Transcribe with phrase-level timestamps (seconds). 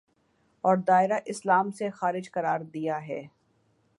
[0.63, 3.21] اور دائرۂ اسلام سے خارج قرار دیا ہے